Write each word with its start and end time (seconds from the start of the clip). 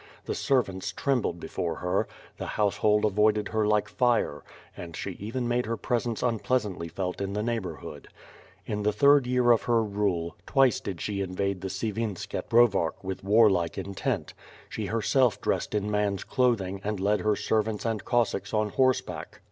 The 0.25 0.33
servants 0.33 0.91
trembled 0.91 1.39
before 1.39 1.75
her; 1.75 2.07
the 2.37 2.47
household 2.57 3.05
avoided 3.05 3.49
her 3.49 3.67
like 3.67 3.87
fire, 3.87 4.41
and 4.75 4.95
she 4.95 5.11
even 5.19 5.47
made 5.47 5.67
her 5.67 5.77
presence 5.77 6.23
unpleasantly 6.23 6.87
felt 6.87 7.21
in 7.21 7.33
the 7.33 7.43
neighborhood. 7.43 8.07
In 8.07 8.09
52 8.09 8.09
WITH 8.09 8.09
FIRE 8.09 8.73
AND 8.73 8.77
SWORD. 8.77 8.83
the 8.83 8.97
third 8.97 9.27
year 9.27 9.51
of 9.51 9.61
her 9.61 9.83
rule, 9.83 10.35
twice 10.47 10.79
did 10.79 11.01
she 11.01 11.21
invade 11.21 11.61
the 11.61 11.69
Sivinsks 11.69 12.33
at 12.33 12.49
Brovark 12.49 13.03
with 13.03 13.23
warlike 13.23 13.77
intent; 13.77 14.33
she 14.69 14.87
herself 14.87 15.39
dressed 15.39 15.75
in 15.75 15.91
man's 15.91 16.23
clothing, 16.23 16.81
and 16.83 16.99
led 16.99 17.19
her 17.19 17.35
servants 17.35 17.85
and 17.85 18.03
Cossacks 18.03 18.55
on 18.55 18.69
horseback. 18.69 19.39